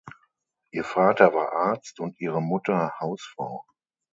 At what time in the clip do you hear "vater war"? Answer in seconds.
0.83-1.53